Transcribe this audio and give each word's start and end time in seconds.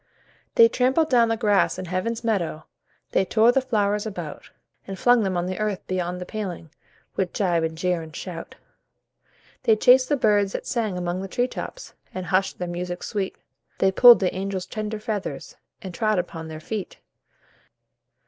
They 0.55 0.67
trampled 0.67 1.11
down 1.11 1.27
the 1.27 1.37
grass 1.37 1.77
in 1.77 1.85
Heaven's 1.85 2.23
Meadow, 2.23 2.65
They 3.11 3.23
tore 3.23 3.51
the 3.51 3.61
flowers 3.61 4.07
about, 4.07 4.49
And 4.87 4.97
flung 4.97 5.21
them 5.21 5.37
on 5.37 5.45
the 5.45 5.59
earth 5.59 5.85
beyond 5.85 6.19
the 6.19 6.25
paling, 6.25 6.71
With 7.15 7.33
gibe, 7.33 7.61
and 7.61 7.77
jeer, 7.77 8.01
and 8.01 8.15
shout. 8.15 8.55
They 9.61 9.75
chased 9.75 10.09
the 10.09 10.17
birds 10.17 10.53
that 10.53 10.65
sang 10.65 10.97
among 10.97 11.21
the 11.21 11.27
tree 11.27 11.47
tops 11.47 11.93
And 12.15 12.25
hushed 12.25 12.57
their 12.57 12.67
music 12.67 13.03
sweet, 13.03 13.35
They 13.77 13.91
pulled 13.91 14.21
the 14.21 14.25
little 14.25 14.39
angels' 14.39 14.65
tender 14.65 14.97
feathers 14.99 15.55
And 15.83 15.93
trod 15.93 16.17
upon 16.17 16.47
their 16.47 16.59
feet. 16.59 16.97